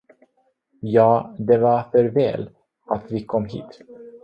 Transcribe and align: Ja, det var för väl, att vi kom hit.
Ja, 0.81 1.35
det 1.37 1.57
var 1.57 1.83
för 1.91 2.03
väl, 2.05 2.49
att 2.85 3.11
vi 3.11 3.23
kom 3.25 3.45
hit. 3.45 3.81